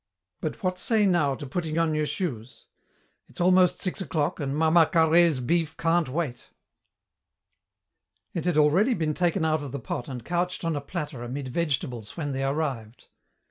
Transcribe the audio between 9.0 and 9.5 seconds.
taken